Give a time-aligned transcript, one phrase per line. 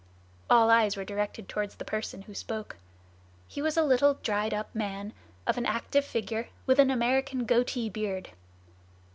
[0.49, 2.77] All eyes were directed toward the person who spoke.
[3.47, 5.13] He was a little dried up man,
[5.45, 8.31] of an active figure, with an American "goatee" beard.